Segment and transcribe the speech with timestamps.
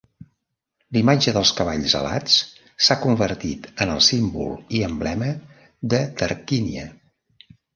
[0.95, 2.37] La imatge dels cavalls alats
[2.87, 5.31] s'ha convertit en el símbol i emblema
[5.93, 6.89] de Tarquínia.